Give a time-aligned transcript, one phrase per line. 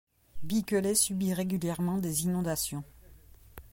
[0.41, 2.83] Bicqueley subit régulièrement des inondations.